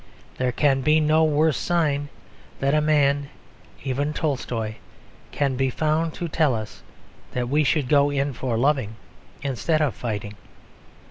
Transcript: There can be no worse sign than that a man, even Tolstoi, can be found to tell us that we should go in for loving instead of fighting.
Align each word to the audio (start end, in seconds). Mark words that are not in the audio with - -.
There 0.39 0.51
can 0.51 0.81
be 0.81 0.99
no 0.99 1.23
worse 1.23 1.57
sign 1.57 2.09
than 2.59 2.71
that 2.71 2.73
a 2.73 2.81
man, 2.81 3.29
even 3.83 4.13
Tolstoi, 4.13 4.77
can 5.31 5.55
be 5.55 5.69
found 5.69 6.15
to 6.15 6.27
tell 6.27 6.55
us 6.55 6.81
that 7.33 7.49
we 7.49 7.63
should 7.63 7.87
go 7.87 8.09
in 8.09 8.33
for 8.33 8.57
loving 8.57 8.95
instead 9.43 9.79
of 9.79 9.93
fighting. 9.93 10.33